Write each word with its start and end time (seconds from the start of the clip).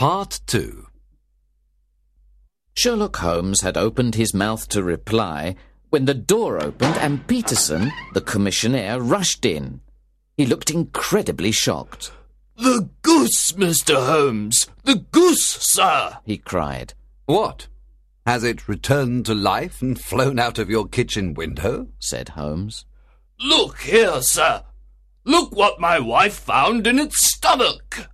Part 0.00 0.40
2 0.46 0.86
Sherlock 2.72 3.16
Holmes 3.16 3.60
had 3.60 3.76
opened 3.76 4.14
his 4.14 4.32
mouth 4.32 4.66
to 4.70 4.82
reply 4.82 5.56
when 5.90 6.06
the 6.06 6.14
door 6.14 6.56
opened 6.56 6.96
and 6.96 7.26
Peterson, 7.26 7.92
the 8.14 8.22
commissionaire, 8.22 8.98
rushed 8.98 9.44
in. 9.44 9.82
He 10.38 10.46
looked 10.46 10.70
incredibly 10.70 11.52
shocked. 11.52 12.12
The 12.56 12.88
goose, 13.02 13.52
Mr. 13.52 14.06
Holmes! 14.06 14.68
The 14.84 15.04
goose, 15.12 15.44
sir! 15.44 16.16
He 16.24 16.38
cried. 16.38 16.94
What? 17.26 17.66
Has 18.24 18.42
it 18.42 18.68
returned 18.68 19.26
to 19.26 19.34
life 19.34 19.82
and 19.82 20.00
flown 20.00 20.38
out 20.38 20.58
of 20.58 20.70
your 20.70 20.88
kitchen 20.88 21.34
window? 21.34 21.88
said 21.98 22.30
Holmes. 22.30 22.86
Look 23.38 23.80
here, 23.80 24.22
sir! 24.22 24.64
Look 25.24 25.54
what 25.54 25.78
my 25.78 25.98
wife 25.98 26.38
found 26.38 26.86
in 26.86 26.98
its 26.98 27.22
stomach! 27.22 28.08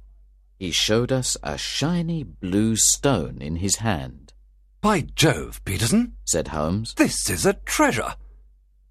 He 0.58 0.70
showed 0.70 1.12
us 1.12 1.36
a 1.42 1.58
shiny 1.58 2.22
blue 2.22 2.76
stone 2.76 3.38
in 3.40 3.56
his 3.56 3.76
hand. 3.76 4.32
By 4.80 5.02
Jove, 5.02 5.62
Peterson, 5.64 6.14
said 6.24 6.48
Holmes. 6.48 6.94
This 6.94 7.28
is 7.28 7.44
a 7.44 7.54
treasure. 7.54 8.14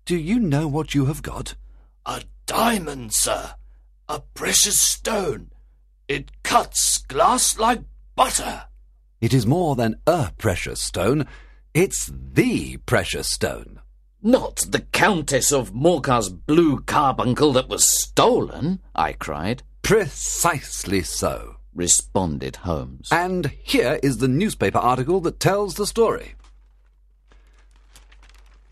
Do 0.06 0.16
you 0.16 0.40
know 0.40 0.68
what 0.68 0.94
you 0.94 1.06
have 1.06 1.24
got? 1.24 1.56
A 2.06 2.24
diamond, 2.46 3.14
sir. 3.14 3.56
A 4.08 4.20
precious 4.20 4.80
stone. 4.80 5.52
It 6.08 6.32
cuts 6.44 7.00
glass 7.00 7.58
like 7.58 7.82
butter. 8.16 8.66
It 9.20 9.34
is 9.34 9.48
more 9.48 9.76
than 9.76 9.96
a 10.06 10.32
precious 10.38 10.80
stone. 10.80 11.26
It's 11.74 12.12
the 12.14 12.78
precious 12.86 13.28
stone. 13.30 13.80
Not 14.22 14.66
the 14.70 14.82
Countess 14.82 15.52
of 15.52 15.74
Morcar's 15.74 16.30
blue 16.30 16.82
carbuncle 16.82 17.54
that 17.54 17.70
was 17.70 17.88
stolen, 17.88 18.82
I 18.94 19.14
cried. 19.14 19.64
Precisely 19.82 21.04
so, 21.04 21.55
responded 21.76 22.56
Holmes. 22.58 23.10
And 23.12 23.52
here 23.62 24.00
is 24.02 24.18
the 24.18 24.28
newspaper 24.28 24.80
article 24.80 25.20
that 25.22 25.40
tells 25.40 25.76
the 25.76 25.86
story. 25.86 26.34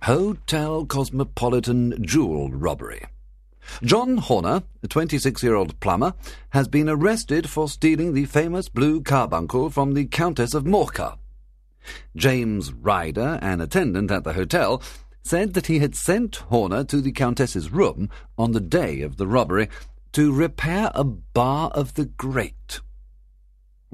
Hotel 0.03 0.85
Cosmopolitan 0.85 2.03
jewel 2.03 2.49
robbery. 2.49 3.05
John 3.83 4.17
Horner, 4.17 4.63
a 4.83 4.87
26-year-old 4.87 5.79
plumber, 5.79 6.13
has 6.49 6.67
been 6.67 6.89
arrested 6.89 7.49
for 7.49 7.69
stealing 7.69 8.13
the 8.13 8.25
famous 8.25 8.67
blue 8.67 9.01
carbuncle 9.01 9.69
from 9.69 9.93
the 9.93 10.05
Countess 10.05 10.53
of 10.53 10.65
Morcar. 10.65 11.17
James 12.15 12.73
Ryder, 12.73 13.39
an 13.41 13.61
attendant 13.61 14.11
at 14.11 14.23
the 14.23 14.33
hotel, 14.33 14.81
said 15.23 15.53
that 15.53 15.67
he 15.67 15.79
had 15.79 15.95
sent 15.95 16.35
Horner 16.35 16.83
to 16.85 16.99
the 16.99 17.11
Countess's 17.11 17.71
room 17.71 18.09
on 18.37 18.51
the 18.51 18.59
day 18.59 19.01
of 19.01 19.15
the 19.17 19.27
robbery 19.27 19.69
to 20.11 20.33
repair 20.33 20.91
a 20.93 21.03
bar 21.03 21.71
of 21.71 21.93
the 21.93 22.05
grate. 22.05 22.81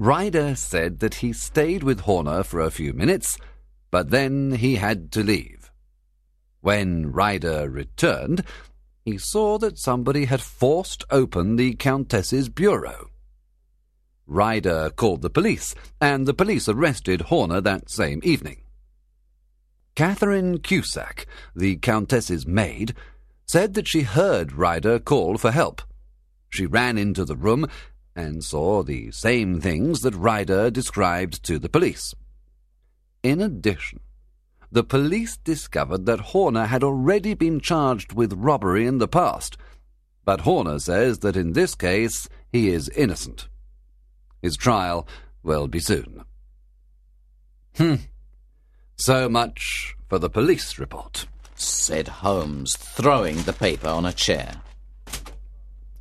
Ryder 0.00 0.54
said 0.54 1.00
that 1.00 1.16
he 1.16 1.34
stayed 1.34 1.82
with 1.82 2.00
Horner 2.00 2.42
for 2.42 2.58
a 2.60 2.70
few 2.70 2.94
minutes, 2.94 3.36
but 3.90 4.08
then 4.08 4.52
he 4.52 4.76
had 4.76 5.12
to 5.12 5.22
leave. 5.22 5.70
When 6.62 7.12
Ryder 7.12 7.68
returned, 7.68 8.42
he 9.04 9.18
saw 9.18 9.58
that 9.58 9.78
somebody 9.78 10.24
had 10.24 10.40
forced 10.40 11.04
open 11.10 11.56
the 11.56 11.74
Countess's 11.74 12.48
bureau. 12.48 13.10
Ryder 14.26 14.88
called 14.88 15.20
the 15.20 15.28
police, 15.28 15.74
and 16.00 16.26
the 16.26 16.32
police 16.32 16.66
arrested 16.66 17.20
Horner 17.28 17.60
that 17.60 17.90
same 17.90 18.22
evening. 18.24 18.62
Catherine 19.94 20.60
Cusack, 20.60 21.26
the 21.54 21.76
Countess's 21.76 22.46
maid, 22.46 22.94
said 23.46 23.74
that 23.74 23.86
she 23.86 24.00
heard 24.00 24.52
Ryder 24.52 24.98
call 24.98 25.36
for 25.36 25.50
help. 25.50 25.82
She 26.48 26.64
ran 26.64 26.96
into 26.96 27.26
the 27.26 27.36
room 27.36 27.66
and 28.20 28.44
saw 28.44 28.82
the 28.82 29.10
same 29.10 29.60
things 29.60 30.00
that 30.00 30.14
Ryder 30.14 30.70
described 30.70 31.42
to 31.44 31.58
the 31.58 31.68
police. 31.68 32.14
In 33.22 33.40
addition, 33.40 34.00
the 34.70 34.84
police 34.84 35.36
discovered 35.36 36.06
that 36.06 36.20
Horner 36.20 36.66
had 36.66 36.84
already 36.84 37.34
been 37.34 37.60
charged 37.60 38.12
with 38.12 38.32
robbery 38.34 38.86
in 38.86 38.98
the 38.98 39.08
past, 39.08 39.56
but 40.24 40.42
Horner 40.42 40.78
says 40.78 41.20
that 41.20 41.36
in 41.36 41.52
this 41.52 41.74
case 41.74 42.28
he 42.52 42.68
is 42.68 42.88
innocent. 42.90 43.48
His 44.42 44.56
trial 44.56 45.08
will 45.42 45.66
be 45.66 45.80
soon. 45.80 46.24
Hmm. 47.76 47.96
So 48.96 49.28
much 49.28 49.96
for 50.08 50.18
the 50.18 50.30
police 50.30 50.78
report, 50.78 51.26
said 51.54 52.08
Holmes, 52.08 52.76
throwing 52.76 53.42
the 53.42 53.52
paper 53.52 53.88
on 53.88 54.04
a 54.04 54.12
chair. 54.12 54.60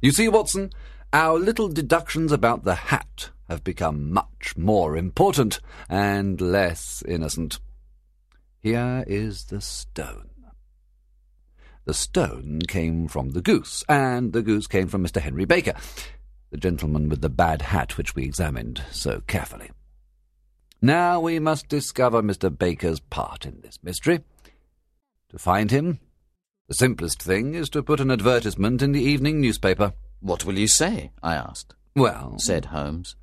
You 0.02 0.12
see, 0.12 0.28
Watson, 0.28 0.72
our 1.12 1.40
little 1.40 1.70
deductions 1.70 2.32
about 2.32 2.64
the 2.64 2.76
hat 2.76 3.30
have 3.48 3.64
become 3.64 4.12
much 4.12 4.56
more 4.56 4.96
important 4.96 5.60
and 5.90 6.40
less 6.40 7.04
innocent. 7.08 7.60
Here 8.62 9.04
is 9.08 9.46
the 9.46 9.62
stone. 9.62 10.30
The 11.86 11.94
stone 11.94 12.60
came 12.68 13.08
from 13.08 13.32
the 13.32 13.42
goose, 13.42 13.84
and 13.90 14.32
the 14.34 14.44
goose 14.44 14.68
came 14.68 14.88
from 14.88 15.04
Mr. 15.04 15.20
Henry 15.20 15.46
Baker, 15.46 15.74
the 16.52 16.58
gentleman 16.58 17.10
with 17.10 17.22
the 17.22 17.30
bad 17.30 17.64
hat 17.64 17.98
which 17.98 18.14
we 18.14 18.24
examined 18.24 18.84
so 18.92 19.22
carefully. 19.26 19.72
Now 20.82 21.20
we 21.20 21.40
must 21.40 21.68
discover 21.68 22.22
Mr. 22.22 22.56
Baker's 22.56 23.00
part 23.00 23.46
in 23.46 23.62
this 23.62 23.80
mystery. 23.82 24.20
To 25.30 25.40
find 25.40 25.72
him, 25.72 26.00
the 26.68 26.76
simplest 26.76 27.22
thing 27.22 27.56
is 27.56 27.70
to 27.72 27.82
put 27.82 28.00
an 28.00 28.12
advertisement 28.12 28.82
in 28.84 28.92
the 28.92 29.02
evening 29.02 29.42
newspaper. 29.42 29.94
What 30.22 30.46
will 30.46 30.60
you 30.60 30.68
say? 30.68 31.12
I 31.24 31.36
asked. 31.36 31.76
Well, 31.96 32.36
said 32.40 32.66
Holmes. 32.66 33.16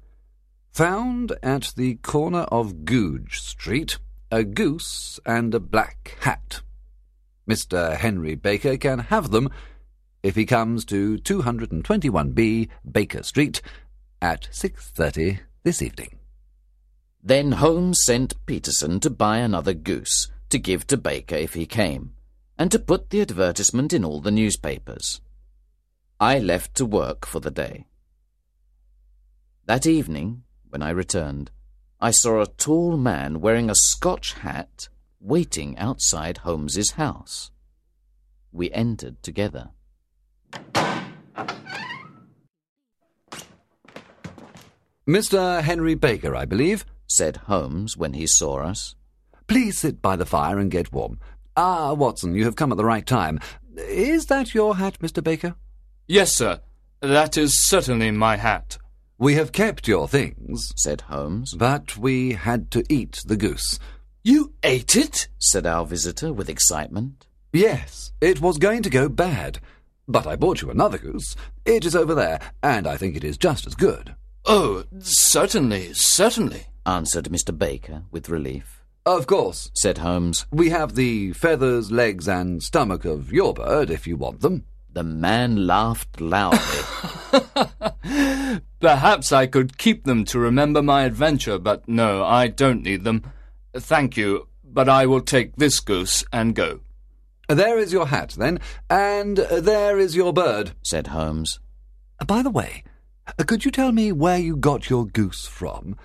Found 0.73 1.33
at 1.43 1.73
the 1.77 1.95
corner 1.97 2.43
of 2.53 2.85
Goodge 2.85 3.41
Street 3.41 3.99
a 4.31 4.45
goose 4.45 5.21
and 5.25 5.55
a 5.55 5.61
black 5.61 6.17
hat. 6.21 6.61
Mr. 7.49 7.97
Henry 7.97 8.35
Baker 8.35 8.77
can 8.77 8.99
have 8.99 9.31
them 9.31 9.49
if 10.23 10.35
he 10.35 10.45
comes 10.45 10.85
to 10.87 11.19
221B 11.19 12.69
Baker 12.91 13.23
Street 13.23 13.63
at 14.21 14.49
6.30 14.53 15.41
this 15.63 15.81
evening. 15.81 16.19
Then 17.23 17.53
Holmes 17.53 18.03
sent 18.05 18.35
Peterson 18.47 19.01
to 19.01 19.11
buy 19.11 19.39
another 19.39 19.75
goose 19.75 20.29
to 20.49 20.59
give 20.59 20.87
to 20.89 20.97
Baker 20.97 21.37
if 21.37 21.55
he 21.55 21.67
came, 21.67 22.13
and 22.59 22.71
to 22.71 22.79
put 22.79 23.11
the 23.11 23.21
advertisement 23.21 23.93
in 23.93 24.05
all 24.05 24.21
the 24.21 24.31
newspapers. 24.31 25.21
I 26.19 26.39
left 26.39 26.75
to 26.77 26.87
work 26.87 27.27
for 27.27 27.41
the 27.41 27.51
day. 27.51 27.85
That 29.67 29.87
evening, 29.87 30.45
when 30.71 30.81
I 30.81 30.91
returned, 30.91 31.51
I 32.01 32.11
saw 32.11 32.41
a 32.41 32.47
tall 32.47 32.97
man 32.97 33.41
wearing 33.41 33.69
a 33.69 33.75
Scotch 33.75 34.33
hat 34.33 34.89
waiting 35.21 35.77
outside 35.77 36.39
Holmes's 36.39 36.93
house. 36.93 37.51
We 38.51 38.71
entered 38.71 39.23
together. 39.23 39.71
Mr. 45.07 45.61
Henry 45.63 45.95
Baker, 45.95 46.35
I 46.35 46.47
believe, 46.47 46.87
said 47.07 47.37
Holmes 47.37 47.97
when 47.97 48.15
he 48.15 48.27
saw 48.27 48.61
us. 48.63 48.95
Please 49.49 49.79
sit 49.79 50.01
by 50.01 50.17
the 50.17 50.27
fire 50.27 50.59
and 50.59 50.71
get 50.71 50.93
warm. 50.93 51.21
Ah, 51.57 51.93
Watson, 51.93 52.35
you 52.35 52.45
have 52.45 52.57
come 52.57 52.73
at 52.73 52.79
the 52.79 52.85
right 52.85 53.07
time. 53.07 53.39
Is 53.77 54.27
that 54.27 54.55
your 54.55 54.77
hat, 54.77 54.99
Mr. 55.01 55.23
Baker? 55.23 55.55
Yes, 56.09 56.33
sir. 56.33 56.61
That 57.01 57.37
is 57.37 57.67
certainly 57.67 58.13
my 58.13 58.37
hat. 58.37 58.79
We 59.19 59.35
have 59.35 59.51
kept 59.51 59.89
your 59.89 60.07
things, 60.07 60.73
said 60.77 61.03
Holmes, 61.03 61.55
but 61.55 61.97
we 61.97 62.35
had 62.35 62.71
to 62.73 62.85
eat 62.89 63.23
the 63.27 63.37
goose. 63.37 63.81
You 64.23 64.53
ate 64.63 64.95
it? 64.95 65.29
said 65.39 65.67
our 65.67 65.85
visitor 65.85 66.33
with 66.33 66.49
excitement. 66.49 67.27
Yes, 67.53 68.13
it 68.21 68.41
was 68.41 68.59
going 68.59 68.83
to 68.83 68.91
go 68.91 69.09
bad. 69.09 69.59
But 70.07 70.27
I 70.29 70.37
bought 70.37 70.63
you 70.63 70.71
another 70.71 70.99
goose. 70.99 71.35
It 71.65 71.85
is 71.85 71.97
over 71.97 72.15
there, 72.15 72.41
and 72.63 72.87
I 72.87 72.97
think 72.97 73.17
it 73.17 73.25
is 73.25 73.37
just 73.37 73.67
as 73.67 73.75
good. 73.75 74.15
Oh, 74.45 74.85
certainly, 75.01 75.93
certainly, 75.93 76.67
answered 76.85 77.25
Mr. 77.25 77.57
Baker 77.57 78.05
with 78.13 78.29
relief. 78.29 78.81
Of 79.05 79.27
course, 79.27 79.73
said 79.75 79.99
Holmes. 79.99 80.47
We 80.53 80.71
have 80.71 80.95
the 80.95 81.33
feathers, 81.33 81.91
legs, 81.91 82.29
and 82.29 82.63
stomach 82.63 83.05
of 83.05 83.33
your 83.33 83.55
bird, 83.55 83.91
if 83.91 84.07
you 84.07 84.17
want 84.17 84.41
them. 84.41 84.67
The 84.97 85.05
man 85.05 85.67
laughed 85.67 86.23
loudly. 86.23 86.59
Perhaps 88.81 89.31
I 89.31 89.47
could 89.47 89.77
keep 89.77 90.05
them 90.05 90.25
to 90.25 90.39
remember 90.39 90.81
my 90.81 91.05
adventure, 91.05 91.59
but 91.59 91.87
no, 91.87 92.25
I 92.25 92.47
don't 92.47 92.83
need 92.83 93.05
them. 93.05 93.31
Thank 93.75 94.17
you, 94.17 94.49
but 94.65 94.89
I 94.89 95.05
will 95.05 95.21
take 95.21 95.57
this 95.57 95.81
goose 95.81 96.25
and 96.33 96.55
go. 96.55 96.81
There 97.47 97.79
is 97.79 97.93
your 97.93 98.07
hat, 98.07 98.37
then, 98.39 98.59
and 98.89 99.37
there 99.37 99.99
is 99.99 100.17
your 100.17 100.33
bird, 100.33 100.73
said 100.83 101.09
Holmes. 101.09 101.61
By 102.27 102.41
the 102.41 102.49
way, 102.49 102.83
could 103.45 103.67
you 103.67 103.71
tell 103.71 103.93
me 103.93 104.13
where 104.13 104.39
you 104.39 104.57
got 104.57 104.89
your 104.89 105.05
goose 105.05 105.47
from? 105.47 105.99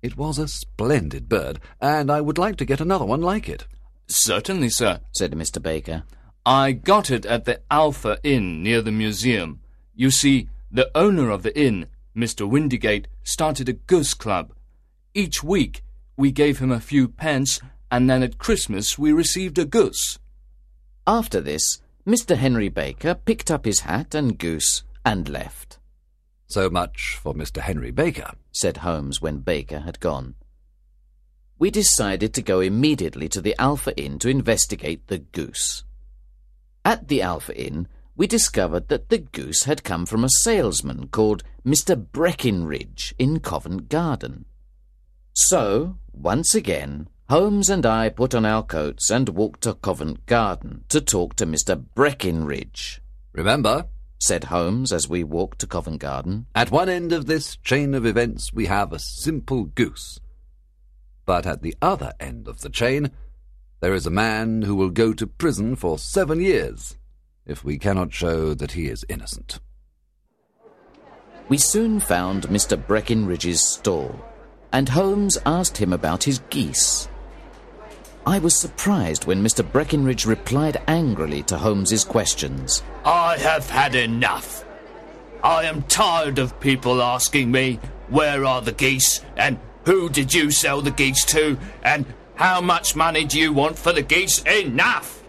It 0.00 0.16
was 0.16 0.38
a 0.38 0.48
splendid 0.48 1.28
bird, 1.28 1.60
and 1.78 2.10
I 2.10 2.22
would 2.22 2.38
like 2.38 2.56
to 2.56 2.64
get 2.64 2.80
another 2.80 3.04
one 3.04 3.20
like 3.20 3.50
it. 3.50 3.66
Certainly, 4.08 4.70
sir, 4.70 5.00
said 5.12 5.32
Mr. 5.32 5.60
Baker. 5.60 6.04
I 6.46 6.72
got 6.72 7.10
it 7.10 7.26
at 7.26 7.44
the 7.44 7.60
Alpha 7.70 8.18
Inn 8.22 8.62
near 8.62 8.80
the 8.80 8.92
museum. 8.92 9.60
You 9.94 10.10
see, 10.10 10.48
the 10.70 10.90
owner 10.96 11.30
of 11.30 11.42
the 11.42 11.58
inn 11.58 11.86
Mr. 12.16 12.48
Windigate 12.48 13.06
started 13.22 13.68
a 13.68 13.74
goose 13.74 14.14
club. 14.14 14.52
Each 15.14 15.42
week 15.42 15.82
we 16.16 16.32
gave 16.32 16.58
him 16.58 16.70
a 16.70 16.80
few 16.80 17.08
pence, 17.08 17.60
and 17.90 18.08
then 18.08 18.22
at 18.22 18.38
Christmas 18.38 18.98
we 18.98 19.12
received 19.12 19.58
a 19.58 19.64
goose. 19.64 20.18
After 21.06 21.40
this, 21.40 21.80
Mr. 22.06 22.36
Henry 22.36 22.68
Baker 22.68 23.14
picked 23.14 23.50
up 23.50 23.64
his 23.64 23.80
hat 23.80 24.14
and 24.14 24.38
goose 24.38 24.82
and 25.04 25.28
left. 25.28 25.78
So 26.46 26.70
much 26.70 27.18
for 27.22 27.34
Mr. 27.34 27.58
Henry 27.60 27.90
Baker, 27.90 28.32
said 28.50 28.78
Holmes 28.78 29.20
when 29.20 29.38
Baker 29.38 29.80
had 29.80 30.00
gone. 30.00 30.34
We 31.58 31.70
decided 31.70 32.32
to 32.34 32.42
go 32.42 32.60
immediately 32.60 33.28
to 33.28 33.40
the 33.40 33.54
Alpha 33.60 33.96
Inn 33.96 34.18
to 34.20 34.28
investigate 34.28 35.06
the 35.06 35.18
goose. 35.18 35.84
At 36.90 37.06
the 37.06 37.22
Alpha 37.22 37.56
Inn, 37.56 37.86
we 38.16 38.26
discovered 38.26 38.88
that 38.88 39.10
the 39.10 39.18
goose 39.18 39.62
had 39.62 39.84
come 39.84 40.06
from 40.06 40.24
a 40.24 40.36
salesman 40.42 41.06
called 41.06 41.44
Mr. 41.64 41.94
Breckinridge 41.94 43.14
in 43.16 43.38
Covent 43.38 43.88
Garden. 43.88 44.44
So, 45.32 45.98
once 46.12 46.52
again, 46.52 47.08
Holmes 47.28 47.70
and 47.70 47.86
I 47.86 48.08
put 48.08 48.34
on 48.34 48.44
our 48.44 48.64
coats 48.64 49.08
and 49.08 49.28
walked 49.28 49.60
to 49.60 49.74
Covent 49.74 50.26
Garden 50.26 50.82
to 50.88 51.00
talk 51.00 51.36
to 51.36 51.46
Mr. 51.46 51.80
Breckinridge. 51.94 53.00
Remember, 53.34 53.86
said 54.18 54.42
Holmes 54.50 54.92
as 54.92 55.08
we 55.08 55.22
walked 55.22 55.60
to 55.60 55.68
Covent 55.68 56.00
Garden, 56.00 56.46
at 56.56 56.72
one 56.72 56.88
end 56.88 57.12
of 57.12 57.26
this 57.26 57.54
chain 57.58 57.94
of 57.94 58.04
events 58.04 58.52
we 58.52 58.66
have 58.66 58.92
a 58.92 58.98
simple 58.98 59.62
goose. 59.62 60.18
But 61.24 61.46
at 61.46 61.62
the 61.62 61.76
other 61.80 62.14
end 62.18 62.48
of 62.48 62.62
the 62.62 62.68
chain, 62.68 63.12
there 63.80 63.94
is 63.94 64.06
a 64.06 64.10
man 64.10 64.62
who 64.62 64.74
will 64.74 64.90
go 64.90 65.12
to 65.12 65.26
prison 65.26 65.74
for 65.74 65.98
seven 65.98 66.40
years 66.40 66.96
if 67.46 67.64
we 67.64 67.78
cannot 67.78 68.12
show 68.12 68.54
that 68.54 68.72
he 68.72 68.86
is 68.86 69.04
innocent. 69.08 69.58
We 71.48 71.58
soon 71.58 71.98
found 71.98 72.44
Mr. 72.44 72.76
Breckinridge's 72.86 73.66
stall, 73.66 74.14
and 74.72 74.88
Holmes 74.88 75.36
asked 75.44 75.78
him 75.78 75.92
about 75.92 76.22
his 76.22 76.40
geese. 76.50 77.08
I 78.26 78.38
was 78.38 78.54
surprised 78.54 79.24
when 79.24 79.42
Mr. 79.42 79.68
Breckinridge 79.68 80.26
replied 80.26 80.80
angrily 80.86 81.42
to 81.44 81.58
Holmes's 81.58 82.04
questions. 82.04 82.82
I 83.04 83.38
have 83.38 83.68
had 83.68 83.94
enough. 83.94 84.64
I 85.42 85.64
am 85.64 85.82
tired 85.84 86.38
of 86.38 86.60
people 86.60 87.02
asking 87.02 87.50
me, 87.50 87.80
where 88.08 88.44
are 88.44 88.60
the 88.60 88.72
geese, 88.72 89.22
and 89.36 89.58
who 89.86 90.10
did 90.10 90.32
you 90.34 90.50
sell 90.50 90.82
the 90.82 90.90
geese 90.90 91.24
to, 91.26 91.58
and 91.82 92.04
how 92.40 92.58
much 92.58 92.96
money 92.96 93.22
do 93.22 93.38
you 93.38 93.52
want 93.52 93.78
for 93.78 93.92
the 93.92 94.00
geese? 94.00 94.42
Enough! 94.44 95.22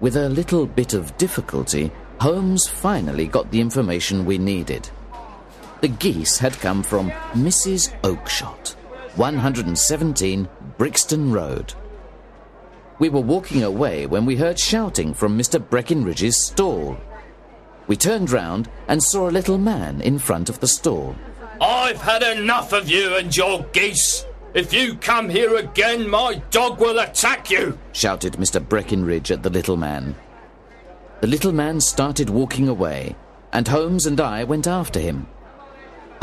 With 0.00 0.16
a 0.16 0.28
little 0.28 0.64
bit 0.64 0.94
of 0.94 1.16
difficulty, 1.16 1.90
Holmes 2.20 2.68
finally 2.68 3.26
got 3.26 3.50
the 3.50 3.60
information 3.60 4.24
we 4.24 4.38
needed. 4.38 4.88
The 5.80 5.88
geese 5.88 6.38
had 6.38 6.52
come 6.60 6.84
from 6.84 7.10
Mrs. 7.32 7.92
Oakshot, 8.02 8.76
117 9.16 10.48
Brixton 10.78 11.32
Road. 11.32 11.74
We 13.00 13.08
were 13.08 13.20
walking 13.20 13.64
away 13.64 14.06
when 14.06 14.24
we 14.24 14.36
heard 14.36 14.56
shouting 14.56 15.14
from 15.14 15.36
Mr. 15.36 15.58
Breckinridge's 15.58 16.40
stall. 16.40 16.96
We 17.88 17.96
turned 17.96 18.30
round 18.30 18.70
and 18.86 19.02
saw 19.02 19.28
a 19.28 19.34
little 19.38 19.58
man 19.58 20.00
in 20.00 20.20
front 20.20 20.48
of 20.48 20.60
the 20.60 20.68
stall. 20.68 21.16
I've 21.60 22.00
had 22.00 22.22
enough 22.22 22.72
of 22.72 22.88
you 22.88 23.16
and 23.16 23.36
your 23.36 23.64
geese. 23.72 24.24
If 24.56 24.72
you 24.72 24.94
come 24.94 25.28
here 25.28 25.56
again, 25.56 26.08
my 26.08 26.40
dog 26.50 26.80
will 26.80 26.98
attack 27.00 27.50
you! 27.50 27.78
shouted 27.92 28.38
Mr. 28.38 28.66
Breckinridge 28.66 29.30
at 29.30 29.42
the 29.42 29.50
little 29.50 29.76
man. 29.76 30.16
The 31.20 31.26
little 31.26 31.52
man 31.52 31.78
started 31.78 32.30
walking 32.30 32.66
away, 32.66 33.16
and 33.52 33.68
Holmes 33.68 34.06
and 34.06 34.18
I 34.18 34.44
went 34.44 34.66
after 34.66 34.98
him. 34.98 35.26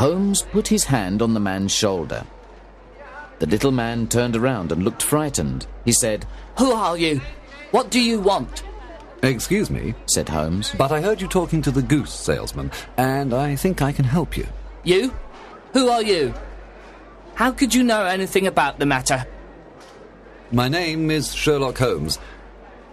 Holmes 0.00 0.42
put 0.42 0.66
his 0.66 0.82
hand 0.82 1.22
on 1.22 1.32
the 1.32 1.38
man's 1.38 1.70
shoulder. 1.70 2.26
The 3.38 3.46
little 3.46 3.70
man 3.70 4.08
turned 4.08 4.34
around 4.34 4.72
and 4.72 4.82
looked 4.82 5.04
frightened. 5.04 5.68
He 5.84 5.92
said, 5.92 6.26
Who 6.58 6.72
are 6.72 6.98
you? 6.98 7.20
What 7.70 7.92
do 7.92 8.00
you 8.00 8.18
want? 8.18 8.64
Excuse 9.22 9.70
me, 9.70 9.94
said 10.06 10.28
Holmes, 10.28 10.74
but 10.76 10.90
I 10.90 11.00
heard 11.00 11.20
you 11.20 11.28
talking 11.28 11.62
to 11.62 11.70
the 11.70 11.82
goose 11.82 12.12
salesman, 12.12 12.72
and 12.96 13.32
I 13.32 13.54
think 13.54 13.80
I 13.80 13.92
can 13.92 14.06
help 14.06 14.36
you. 14.36 14.48
You? 14.82 15.14
Who 15.72 15.88
are 15.88 16.02
you? 16.02 16.34
How 17.34 17.50
could 17.50 17.74
you 17.74 17.82
know 17.82 18.04
anything 18.04 18.46
about 18.46 18.78
the 18.78 18.86
matter? 18.86 19.26
My 20.52 20.68
name 20.68 21.10
is 21.10 21.34
Sherlock 21.34 21.78
Holmes. 21.78 22.20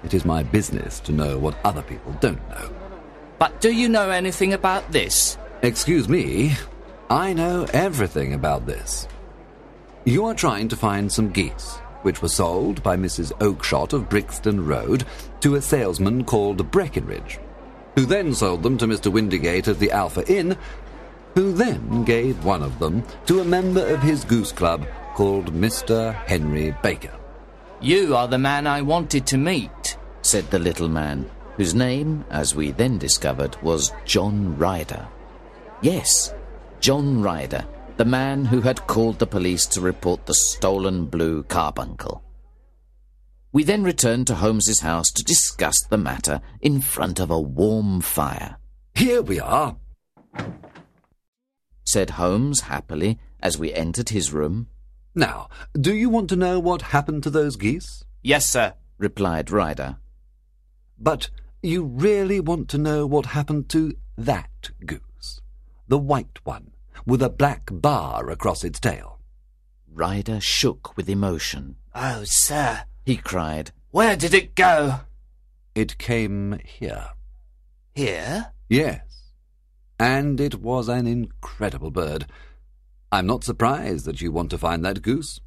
It 0.04 0.16
is 0.16 0.26
my 0.26 0.42
business 0.42 1.00
to 1.02 1.12
know 1.12 1.38
what 1.38 1.58
other 1.64 1.84
people 1.84 2.14
don't 2.22 2.50
know. 2.50 2.72
But 3.38 3.62
do 3.62 3.72
you 3.72 3.88
know 3.88 4.10
anything 4.10 4.54
about 4.54 4.92
this? 4.92 5.38
Excuse 5.62 6.10
me, 6.10 6.56
I 7.10 7.34
know 7.34 7.68
everything 7.72 8.34
about 8.34 8.66
this. 8.66 9.08
You 10.06 10.26
are 10.26 10.34
trying 10.34 10.70
to 10.70 10.76
find 10.76 11.12
some 11.12 11.32
geese, 11.32 11.76
which 12.02 12.24
were 12.24 12.28
sold 12.28 12.82
by 12.82 12.98
Mrs. 12.98 13.32
Oakshot 13.42 13.94
of 13.94 14.10
Brixton 14.10 14.66
Road 14.66 15.06
to 15.42 15.54
a 15.54 15.62
salesman 15.62 16.24
called 16.24 16.72
Breckinridge, 16.72 17.40
who 17.96 18.08
then 18.08 18.34
sold 18.34 18.64
them 18.64 18.80
to 18.80 18.88
Mr. 18.88 19.12
Windigate 19.12 19.68
of 19.68 19.78
the 19.78 19.92
Alpha 19.92 20.28
Inn 20.28 20.58
who 21.36 21.54
then 21.54 22.04
gave 22.04 22.44
one 22.44 22.62
of 22.62 22.78
them 22.80 23.04
to 23.26 23.40
a 23.40 23.46
member 23.46 23.86
of 23.88 24.02
his 24.02 24.26
goose 24.26 24.52
club 24.52 24.86
called 25.14 25.54
Mr. 25.54 26.14
Henry 26.26 26.76
Baker. 26.82 27.14
You 27.80 28.16
are 28.16 28.28
the 28.28 28.38
man 28.38 28.68
I 28.68 28.82
wanted 28.82 29.26
to 29.28 29.38
meet, 29.38 29.98
said 30.22 30.50
the 30.50 30.60
little 30.60 30.90
man, 30.90 31.30
whose 31.58 31.74
name, 31.74 32.26
as 32.30 32.56
we 32.56 32.72
then 32.72 32.98
discovered, 32.98 33.56
was 33.62 33.94
John 34.06 34.58
Ryder. 34.58 35.08
Yes, 35.82 36.34
John 36.80 37.22
Ryder, 37.22 37.66
the 37.98 38.06
man 38.06 38.46
who 38.46 38.62
had 38.62 38.88
called 38.88 39.20
the 39.20 39.28
police 39.28 39.66
to 39.68 39.82
report 39.82 40.26
the 40.26 40.34
stolen 40.34 41.06
blue 41.06 41.44
carbuncle. 41.44 42.24
We 43.52 43.64
then 43.64 43.84
returned 43.84 44.28
to 44.28 44.36
Holmes's 44.36 44.80
house 44.80 45.12
to 45.12 45.24
discuss 45.24 45.76
the 45.90 45.98
matter 45.98 46.42
in 46.62 46.82
front 46.82 47.20
of 47.20 47.32
a 47.32 47.40
warm 47.40 48.00
fire. 48.02 48.58
Here 48.96 49.22
we 49.22 49.40
are, 49.40 49.76
said 51.92 52.12
Holmes 52.12 52.62
happily 52.62 53.20
as 53.42 53.58
we 53.58 53.74
entered 53.74 54.10
his 54.10 54.32
room. 54.32 54.68
Now, 55.14 55.50
do 55.74 55.94
you 55.94 56.10
want 56.10 56.30
to 56.30 56.38
know 56.38 56.58
what 56.60 56.94
happened 56.94 57.24
to 57.24 57.30
those 57.30 57.58
geese? 57.58 58.06
Yes, 58.22 58.46
sir, 58.46 58.76
replied 58.98 59.52
Ryder. 59.52 59.98
But 60.98 61.30
you 61.62 61.84
really 61.84 62.40
want 62.40 62.70
to 62.70 62.78
know 62.78 63.06
what 63.06 63.28
happened 63.28 63.68
to 63.70 63.94
that 64.18 64.72
goose, 64.86 65.42
the 65.88 65.98
white 65.98 66.40
one, 66.46 66.72
with 67.06 67.22
a 67.22 67.30
black 67.30 67.70
bar 67.72 68.30
across 68.30 68.64
its 68.64 68.80
tail. 68.80 69.20
Ryder 69.92 70.40
shook 70.40 70.96
with 70.96 71.10
emotion. 71.10 71.76
Oh, 71.94 72.24
sir, 72.24 72.84
he 73.06 73.18
cried. 73.18 73.72
Where 73.90 74.16
did 74.16 74.34
it 74.34 74.56
go? 74.56 75.02
It 75.76 75.98
came 75.98 76.60
here. 76.64 77.10
Here? 77.94 78.54
Yes 78.70 79.11
and 80.02 80.42
it 80.42 80.56
was 80.56 80.90
an 80.90 81.06
incredible 81.06 81.92
bird. 81.92 82.26
I'm 83.12 83.28
not 83.28 83.44
surprised 83.44 84.06
that 84.06 84.20
you 84.20 84.32
want 84.32 84.50
to 84.50 84.58
find 84.58 84.84
that 84.84 85.04
goose. 85.04 85.40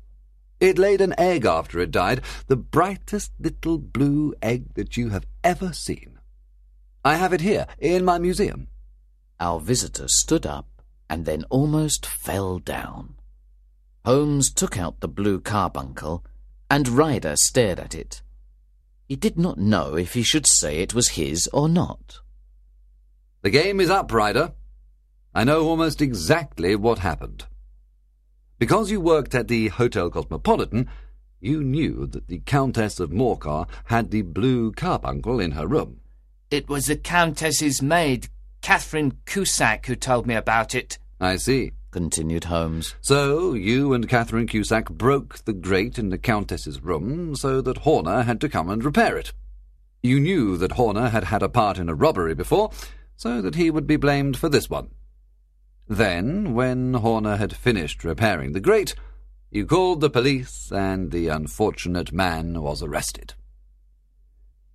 It 0.61 0.79
laid 0.79 1.01
an 1.01 1.13
egg 1.19 1.45
after 1.45 1.81
it 1.81 1.91
died, 1.91 2.21
the 2.47 2.55
brightest 2.55 3.33
little 3.41 3.79
blue 3.79 4.33
egg 4.41 4.75
that 4.75 4.97
you 4.97 5.09
have 5.09 5.27
ever 5.43 5.73
seen. 5.73 6.21
I 7.05 7.17
have 7.17 7.33
it 7.33 7.41
here 7.41 7.67
in 7.81 8.05
my 8.05 8.19
museum. 8.19 8.69
Our 9.41 9.59
visitor 9.59 10.07
stood 10.07 10.47
up 10.47 10.69
and 11.11 11.25
then 11.25 11.43
almost 11.51 12.07
fell 12.07 12.61
down. 12.61 13.17
Holmes 14.05 14.53
took 14.53 14.79
out 14.79 15.01
the 15.01 15.09
blue 15.09 15.41
carbuncle, 15.41 16.25
and 16.71 16.89
Ryder 16.89 17.35
stared 17.35 17.81
at 17.81 17.93
it. 17.93 18.23
He 19.09 19.17
did 19.17 19.37
not 19.37 19.59
know 19.59 19.97
if 19.97 20.15
he 20.15 20.23
should 20.23 20.47
say 20.47 20.79
it 20.79 20.95
was 20.95 21.19
his 21.19 21.49
or 21.53 21.69
not. 21.69 22.21
The 23.45 23.51
game 23.51 23.79
is 23.79 23.91
up, 23.91 24.11
Ryder. 24.11 24.55
I 25.35 25.45
know 25.45 25.67
almost 25.67 26.01
exactly 26.01 26.75
what 26.77 27.01
happened. 27.01 27.45
Because 28.59 28.91
you 28.91 29.03
worked 29.03 29.35
at 29.35 29.49
the 29.49 29.69
Hotel 29.69 30.09
Cosmopolitan, 30.09 30.89
you 31.41 31.63
knew 31.63 32.07
that 32.07 32.29
the 32.29 32.39
Countess 32.47 33.01
of 33.01 33.11
Morcar 33.11 33.69
had 33.85 34.11
the 34.11 34.23
blue 34.23 34.73
carbuncle 34.73 35.41
in 35.41 35.51
her 35.51 35.67
room. 35.67 36.01
It 36.51 36.71
was 36.71 36.87
the 36.87 36.97
Countess's 36.97 37.83
maid, 37.83 38.29
Catherine 38.63 39.19
Cusack, 39.27 39.85
who 39.85 39.95
told 39.95 40.27
me 40.27 40.35
about 40.35 40.75
it. 40.75 40.97
I 41.21 41.37
see, 41.37 41.73
continued 41.91 42.45
Holmes. 42.45 42.95
So 43.03 43.53
you 43.53 43.93
and 43.93 44.09
Catherine 44.09 44.47
Cusack 44.47 44.89
broke 44.89 45.45
the 45.45 45.53
grate 45.53 45.99
in 45.99 46.09
the 46.09 46.17
Countess's 46.17 46.83
room 46.83 47.37
so 47.37 47.61
that 47.61 47.77
Horner 47.77 48.23
had 48.23 48.41
to 48.41 48.49
come 48.49 48.71
and 48.71 48.83
repair 48.83 49.19
it. 49.19 49.35
You 50.03 50.19
knew 50.19 50.57
that 50.57 50.73
Horner 50.73 51.11
had 51.11 51.25
had 51.25 51.43
a 51.43 51.51
part 51.51 51.77
in 51.77 51.91
a 51.91 51.95
robbery 51.95 52.35
before, 52.35 52.71
so 53.17 53.41
that 53.43 53.55
he 53.55 53.71
would 53.71 53.87
be 53.87 53.97
blamed 53.97 54.37
for 54.37 54.49
this 54.49 54.69
one. 54.69 54.91
Then, 55.89 56.55
when 56.55 56.95
Horner 56.95 57.37
had 57.37 57.55
finished 57.55 58.05
repairing 58.05 58.53
the 58.53 58.61
grate, 58.61 58.95
you 59.51 59.67
called 59.67 60.01
the 60.01 60.11
police 60.11 60.73
and 60.73 61.11
the 61.11 61.29
unfortunate 61.29 62.13
man 62.13 62.63
was 62.63 62.83
arrested. 62.83 63.35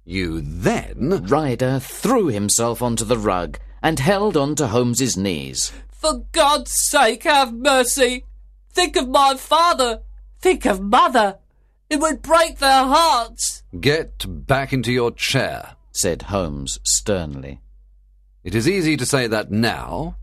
You 0.05 0.41
then. 0.41 1.25
Ryder 1.27 1.79
threw 1.79 2.27
himself 2.27 2.81
onto 2.81 3.05
the 3.05 3.17
rug 3.17 3.59
and 3.81 3.99
held 3.99 4.37
on 4.37 4.55
to 4.55 4.67
Holmes's 4.67 5.17
knees. 5.17 5.71
For 5.91 6.25
God's 6.31 6.71
sake, 6.89 7.23
have 7.23 7.53
mercy! 7.53 8.25
Think 8.71 8.95
of 8.95 9.09
my 9.09 9.35
father! 9.35 10.01
Think 10.39 10.65
of 10.65 10.81
mother! 10.81 11.39
It 11.89 11.99
would 11.99 12.21
break 12.21 12.59
their 12.59 12.85
hearts! 12.85 13.63
Get 13.79 14.25
back 14.47 14.71
into 14.71 14.91
your 14.91 15.11
chair, 15.11 15.75
said 15.91 16.23
Holmes 16.23 16.79
sternly. 16.83 17.59
It 18.43 18.55
is 18.55 18.69
easy 18.69 18.95
to 18.95 19.05
say 19.05 19.27
that 19.27 19.51
now, 19.51 20.15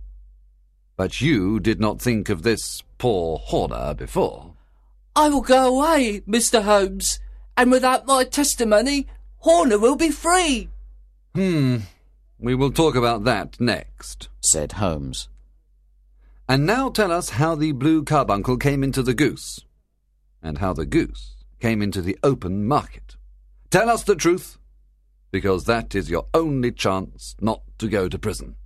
but 0.96 1.20
you 1.20 1.60
did 1.60 1.80
not 1.80 2.00
think 2.00 2.30
of 2.30 2.42
this 2.42 2.82
poor 2.96 3.38
Horner 3.38 3.92
before. 3.94 4.54
I 5.14 5.28
will 5.28 5.42
go 5.42 5.76
away, 5.76 6.22
Mr. 6.26 6.62
Holmes, 6.62 7.20
and 7.56 7.70
without 7.70 8.06
my 8.06 8.24
testimony, 8.24 9.06
Horner 9.38 9.78
will 9.78 9.96
be 9.96 10.10
free. 10.10 10.70
Hmm. 11.34 11.78
We 12.38 12.54
will 12.54 12.70
talk 12.72 12.94
about 12.94 13.24
that 13.24 13.60
next, 13.60 14.28
said 14.40 14.72
Holmes. 14.72 15.28
And 16.48 16.64
now 16.64 16.90
tell 16.90 17.12
us 17.12 17.30
how 17.30 17.54
the 17.54 17.72
blue 17.72 18.04
carbuncle 18.04 18.56
came 18.56 18.82
into 18.82 19.02
the 19.02 19.14
goose, 19.14 19.60
and 20.42 20.58
how 20.58 20.72
the 20.72 20.86
goose 20.86 21.34
came 21.60 21.82
into 21.82 22.00
the 22.00 22.18
open 22.22 22.66
market. 22.66 23.16
Tell 23.70 23.90
us 23.90 24.02
the 24.04 24.14
truth, 24.14 24.58
because 25.30 25.64
that 25.64 25.94
is 25.94 26.10
your 26.10 26.26
only 26.32 26.72
chance 26.72 27.34
not 27.40 27.62
to 27.78 27.88
go 27.88 28.08
to 28.08 28.18
prison. 28.18 28.56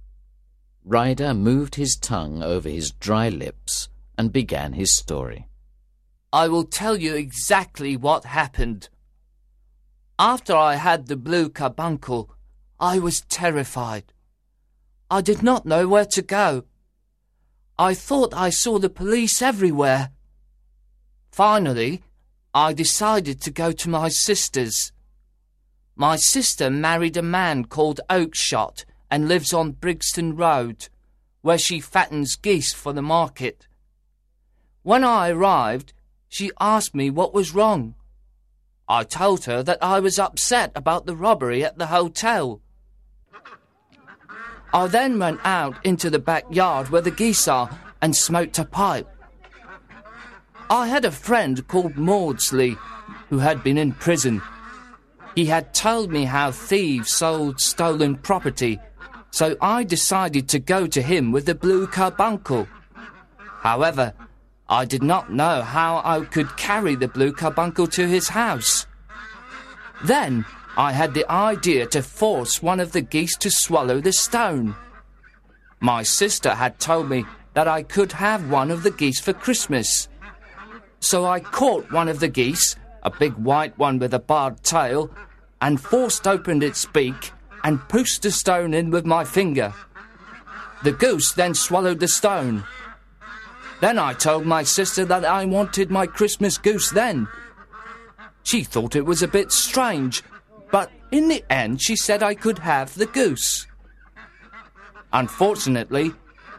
Ryder 0.84 1.34
moved 1.34 1.74
his 1.74 1.96
tongue 1.96 2.42
over 2.42 2.68
his 2.68 2.92
dry 2.92 3.28
lips 3.28 3.88
and 4.16 4.32
began 4.32 4.72
his 4.72 4.96
story. 4.96 5.46
I 6.32 6.48
will 6.48 6.64
tell 6.64 6.96
you 6.96 7.14
exactly 7.14 7.96
what 7.96 8.24
happened. 8.24 8.88
After 10.18 10.54
I 10.54 10.76
had 10.76 11.06
the 11.06 11.16
blue 11.16 11.48
carbuncle, 11.48 12.30
I 12.78 12.98
was 12.98 13.22
terrified. 13.22 14.12
I 15.10 15.20
did 15.20 15.42
not 15.42 15.66
know 15.66 15.88
where 15.88 16.06
to 16.12 16.22
go. 16.22 16.64
I 17.78 17.94
thought 17.94 18.32
I 18.34 18.50
saw 18.50 18.78
the 18.78 18.90
police 18.90 19.42
everywhere. 19.42 20.10
Finally, 21.32 22.02
I 22.54 22.72
decided 22.72 23.40
to 23.40 23.50
go 23.50 23.72
to 23.72 23.88
my 23.88 24.08
sister's. 24.08 24.92
My 26.00 26.16
sister 26.16 26.70
married 26.70 27.18
a 27.18 27.22
man 27.22 27.66
called 27.66 28.00
Oakshot 28.08 28.86
and 29.10 29.28
lives 29.28 29.52
on 29.52 29.72
Brixton 29.72 30.34
Road, 30.34 30.88
where 31.42 31.58
she 31.58 31.78
fattens 31.78 32.36
geese 32.36 32.72
for 32.72 32.94
the 32.94 33.02
market. 33.02 33.68
When 34.82 35.04
I 35.04 35.28
arrived, 35.28 35.92
she 36.26 36.52
asked 36.58 36.94
me 36.94 37.10
what 37.10 37.34
was 37.34 37.54
wrong. 37.54 37.96
I 38.88 39.04
told 39.04 39.44
her 39.44 39.62
that 39.62 39.76
I 39.82 40.00
was 40.00 40.18
upset 40.18 40.72
about 40.74 41.04
the 41.04 41.14
robbery 41.14 41.62
at 41.62 41.76
the 41.76 41.88
hotel. 41.88 42.62
I 44.72 44.86
then 44.86 45.18
went 45.18 45.40
out 45.44 45.84
into 45.84 46.08
the 46.08 46.18
backyard 46.18 46.88
where 46.88 47.02
the 47.02 47.10
geese 47.10 47.46
are 47.46 47.78
and 48.00 48.16
smoked 48.16 48.58
a 48.58 48.64
pipe. 48.64 49.06
I 50.70 50.86
had 50.86 51.04
a 51.04 51.10
friend 51.10 51.68
called 51.68 51.98
Maudsley 51.98 52.78
who 53.28 53.40
had 53.40 53.62
been 53.62 53.76
in 53.76 53.92
prison. 53.92 54.40
He 55.34 55.46
had 55.46 55.72
told 55.72 56.10
me 56.10 56.24
how 56.24 56.50
thieves 56.50 57.12
sold 57.12 57.60
stolen 57.60 58.16
property, 58.16 58.80
so 59.30 59.56
I 59.60 59.84
decided 59.84 60.48
to 60.48 60.58
go 60.58 60.86
to 60.88 61.02
him 61.02 61.32
with 61.32 61.46
the 61.46 61.54
blue 61.54 61.86
carbuncle. 61.86 62.66
However, 63.38 64.14
I 64.68 64.84
did 64.84 65.02
not 65.02 65.32
know 65.32 65.62
how 65.62 66.00
I 66.04 66.24
could 66.24 66.56
carry 66.56 66.94
the 66.94 67.08
blue 67.08 67.32
carbuncle 67.32 67.86
to 67.88 68.06
his 68.06 68.28
house. 68.28 68.86
Then 70.04 70.44
I 70.76 70.92
had 70.92 71.14
the 71.14 71.30
idea 71.30 71.86
to 71.86 72.02
force 72.02 72.62
one 72.62 72.80
of 72.80 72.92
the 72.92 73.00
geese 73.00 73.36
to 73.38 73.50
swallow 73.50 74.00
the 74.00 74.12
stone. 74.12 74.74
My 75.80 76.02
sister 76.02 76.54
had 76.54 76.78
told 76.78 77.08
me 77.08 77.24
that 77.54 77.68
I 77.68 77.82
could 77.82 78.12
have 78.12 78.50
one 78.50 78.70
of 78.70 78.82
the 78.82 78.90
geese 78.90 79.20
for 79.20 79.32
Christmas. 79.32 80.08
So 81.00 81.24
I 81.24 81.40
caught 81.40 81.90
one 81.90 82.08
of 82.08 82.20
the 82.20 82.28
geese, 82.28 82.76
a 83.02 83.10
big 83.10 83.34
white 83.34 83.76
one 83.78 83.98
with 83.98 84.14
a 84.14 84.18
barred 84.18 84.62
tail, 84.62 85.10
and 85.60 85.80
forced 85.80 86.26
open 86.26 86.62
its 86.62 86.84
beak 86.86 87.32
and 87.64 87.88
pushed 87.88 88.22
the 88.22 88.30
stone 88.30 88.74
in 88.74 88.90
with 88.90 89.04
my 89.04 89.24
finger. 89.24 89.74
The 90.82 90.92
goose 90.92 91.32
then 91.32 91.54
swallowed 91.54 92.00
the 92.00 92.08
stone. 92.08 92.64
Then 93.80 93.98
I 93.98 94.14
told 94.14 94.46
my 94.46 94.62
sister 94.62 95.04
that 95.06 95.24
I 95.24 95.44
wanted 95.44 95.90
my 95.90 96.06
Christmas 96.06 96.58
goose 96.58 96.90
then. 96.90 97.28
She 98.42 98.64
thought 98.64 98.96
it 98.96 99.04
was 99.04 99.22
a 99.22 99.28
bit 99.28 99.52
strange, 99.52 100.22
but 100.70 100.90
in 101.10 101.28
the 101.28 101.44
end 101.50 101.82
she 101.82 101.96
said 101.96 102.22
I 102.22 102.34
could 102.34 102.60
have 102.60 102.94
the 102.94 103.06
goose. 103.06 103.66
Unfortunately, 105.12 106.12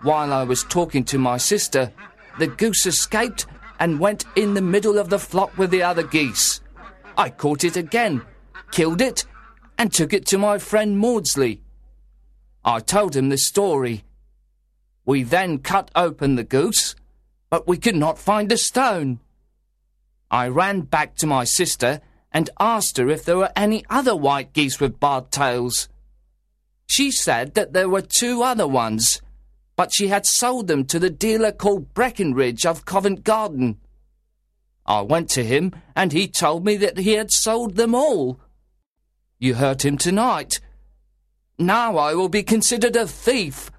while 0.04 0.34
I 0.34 0.44
was 0.44 0.64
talking 0.64 1.04
to 1.06 1.18
my 1.18 1.38
sister, 1.38 1.92
the 2.38 2.48
goose 2.48 2.86
escaped 2.86 3.46
and 3.82 4.00
went 4.00 4.24
in 4.38 4.54
the 4.54 4.62
middle 4.62 4.98
of 4.98 5.10
the 5.10 5.20
flock 5.20 5.58
with 5.58 5.72
the 5.72 5.84
other 5.84 6.04
geese. 6.04 6.62
I 7.18 7.30
caught 7.30 7.66
it 7.66 7.76
again, 7.76 8.22
killed 8.72 9.02
it, 9.02 9.26
and 9.78 9.92
took 9.92 10.14
it 10.14 10.26
to 10.28 10.38
my 10.38 10.58
friend 10.58 10.98
Maudsley. 10.98 11.60
I 12.64 12.80
told 12.80 13.18
him 13.18 13.28
the 13.28 13.38
story. 13.38 14.06
We 15.04 15.24
then 15.24 15.58
cut 15.58 15.92
open 15.94 16.36
the 16.36 16.46
goose 16.46 16.96
but 17.52 17.68
we 17.68 17.78
could 17.78 17.98
not 17.98 18.18
find 18.18 18.50
the 18.50 18.58
stone. 18.58 19.20
I 20.32 20.48
ran 20.48 20.82
back 20.82 21.16
to 21.18 21.28
my 21.28 21.44
sister 21.44 22.00
and 22.32 22.50
asked 22.60 22.98
her 22.98 23.10
if 23.10 23.26
there 23.26 23.38
were 23.38 23.52
any 23.58 23.84
other 23.90 24.16
white 24.16 24.54
geese 24.54 24.80
with 24.80 25.02
barred 25.02 25.32
tails. 25.32 25.90
She 26.88 27.12
said 27.12 27.54
that 27.54 27.74
there 27.74 27.90
were 27.90 28.02
two 28.02 28.42
other 28.42 28.68
ones, 28.68 29.22
but 29.82 29.92
she 29.92 30.10
had 30.10 30.28
sold 30.28 30.68
them 30.68 30.86
to 30.86 31.00
the 31.00 31.10
dealer 31.10 31.52
called 31.52 31.92
Breckinridge 31.96 32.68
of 32.68 32.86
Covent 32.86 33.24
Garden. 33.24 33.80
I 34.86 35.02
went 35.02 35.28
to 35.32 35.44
him 35.44 35.74
and 35.96 36.12
he 36.12 36.28
told 36.28 36.64
me 36.64 36.78
that 36.78 37.00
he 37.00 37.14
had 37.14 37.32
sold 37.32 37.78
them 37.78 37.96
all. 37.96 38.40
You 39.40 39.56
heard 39.56 39.82
him 39.82 39.98
tonight. 39.98 40.60
Now 41.58 41.98
I 41.98 42.14
will 42.14 42.30
be 42.30 42.44
considered 42.44 42.96
a 42.96 43.08
thief 43.08 43.72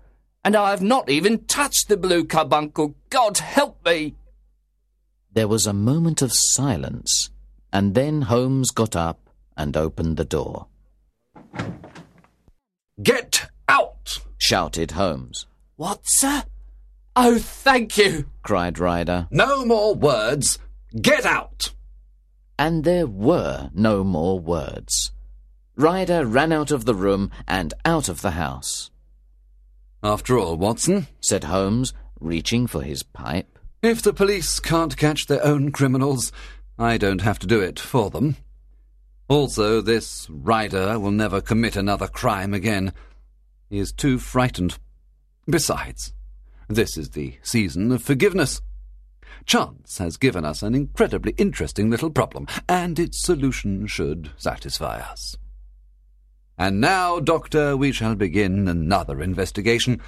and 0.42 0.56
I 0.56 0.70
have 0.70 0.82
not 0.82 1.08
even 1.08 1.44
touched 1.44 1.86
the 1.86 1.96
blue 1.96 2.24
carbuncle. 2.24 2.96
God 3.08 3.38
help 3.38 3.86
me! 3.86 4.16
There 5.32 5.46
was 5.46 5.68
a 5.68 5.72
moment 5.72 6.20
of 6.20 6.32
silence, 6.34 7.30
and 7.72 7.94
then 7.94 8.22
Holmes 8.22 8.72
got 8.72 8.96
up 8.96 9.30
and 9.56 9.76
opened 9.76 10.16
the 10.16 10.24
door. 10.24 10.66
Get 13.00 13.48
out! 13.68 14.18
shouted 14.36 14.90
Holmes. 14.90 15.46
What, 15.82 16.02
sir? 16.04 16.44
Oh, 17.16 17.40
thank 17.40 17.98
you! 17.98 18.26
cried 18.44 18.78
Ryder. 18.78 19.26
No 19.32 19.64
more 19.64 19.96
words. 19.96 20.60
Get 20.94 21.26
out! 21.26 21.72
And 22.56 22.84
there 22.84 23.08
were 23.08 23.68
no 23.74 24.04
more 24.04 24.38
words. 24.38 25.10
Ryder 25.74 26.24
ran 26.24 26.52
out 26.52 26.70
of 26.70 26.84
the 26.84 26.94
room 26.94 27.32
and 27.48 27.74
out 27.84 28.08
of 28.08 28.22
the 28.22 28.30
house. 28.30 28.92
After 30.04 30.38
all, 30.38 30.56
Watson, 30.56 31.08
said 31.20 31.42
Holmes, 31.42 31.92
reaching 32.20 32.68
for 32.68 32.82
his 32.82 33.02
pipe, 33.02 33.58
if 33.82 34.02
the 34.02 34.12
police 34.12 34.60
can't 34.60 34.96
catch 34.96 35.26
their 35.26 35.44
own 35.44 35.72
criminals, 35.72 36.30
I 36.78 36.96
don't 36.96 37.22
have 37.22 37.40
to 37.40 37.48
do 37.48 37.60
it 37.60 37.80
for 37.80 38.08
them. 38.08 38.36
Also, 39.26 39.80
this 39.80 40.30
Ryder 40.30 41.00
will 41.00 41.10
never 41.10 41.40
commit 41.40 41.74
another 41.74 42.06
crime 42.06 42.54
again. 42.54 42.92
He 43.68 43.80
is 43.80 43.90
too 43.90 44.20
frightened. 44.20 44.78
Besides, 45.52 46.14
this 46.66 46.96
is 46.96 47.10
the 47.10 47.34
season 47.42 47.92
of 47.92 48.02
forgiveness. 48.02 48.62
Chance 49.44 49.98
has 49.98 50.16
given 50.16 50.46
us 50.46 50.62
an 50.62 50.74
incredibly 50.74 51.32
interesting 51.32 51.90
little 51.90 52.08
problem, 52.08 52.46
and 52.70 52.98
its 52.98 53.22
solution 53.22 53.86
should 53.86 54.30
satisfy 54.38 54.98
us. 55.00 55.36
And 56.56 56.80
now, 56.80 57.20
Doctor, 57.20 57.76
we 57.76 57.92
shall 57.92 58.14
begin 58.14 58.66
another 58.66 59.20
investigation, 59.20 60.00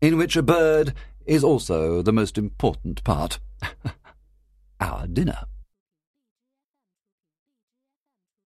in 0.00 0.18
which 0.18 0.34
a 0.34 0.42
bird 0.42 0.94
is 1.26 1.44
also 1.44 2.02
the 2.02 2.12
most 2.12 2.36
important 2.36 3.04
part. 3.04 3.38
Our 4.80 5.06
dinner. 5.06 5.44